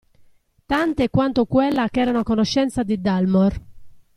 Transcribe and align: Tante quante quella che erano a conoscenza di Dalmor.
Tante 0.65 1.09
quante 1.11 1.45
quella 1.45 1.87
che 1.89 1.99
erano 1.99 2.17
a 2.17 2.23
conoscenza 2.23 2.81
di 2.81 2.99
Dalmor. 2.99 3.61